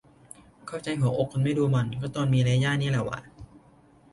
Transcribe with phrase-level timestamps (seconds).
[0.67, 3.19] เข้าใจหัวอกคนไม่ดูบอล ก็ตอนมีเรยานี่แหละว่ะ